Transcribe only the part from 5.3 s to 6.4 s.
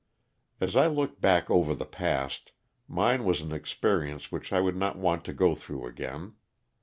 go through again.